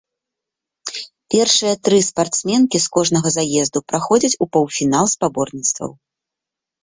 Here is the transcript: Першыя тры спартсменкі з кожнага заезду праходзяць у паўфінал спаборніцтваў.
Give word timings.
Першыя 1.33 1.73
тры 1.87 1.97
спартсменкі 2.07 2.77
з 2.85 2.89
кожнага 2.97 3.29
заезду 3.37 3.79
праходзяць 3.93 4.39
у 4.45 4.47
паўфінал 4.57 5.05
спаборніцтваў. 5.15 5.91